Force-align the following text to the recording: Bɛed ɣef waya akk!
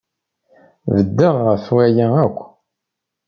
Bɛed 0.93 1.19
ɣef 1.45 1.65
waya 1.75 2.07
akk! 2.25 2.37